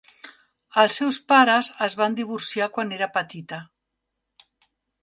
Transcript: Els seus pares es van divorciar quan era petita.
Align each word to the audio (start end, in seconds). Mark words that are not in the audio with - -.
Els 0.83 0.95
seus 1.01 1.19
pares 1.33 1.69
es 1.89 1.99
van 2.01 2.17
divorciar 2.21 2.71
quan 2.79 2.97
era 2.99 3.13
petita. 3.21 3.63